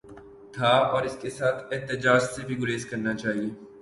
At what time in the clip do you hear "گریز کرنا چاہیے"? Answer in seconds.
2.61-3.49